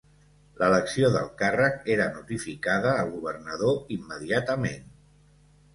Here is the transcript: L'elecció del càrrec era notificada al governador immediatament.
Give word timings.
L'elecció 0.61 1.11
del 1.15 1.29
càrrec 1.41 1.85
era 1.97 2.09
notificada 2.17 2.95
al 3.05 3.13
governador 3.19 3.79
immediatament. 3.99 4.91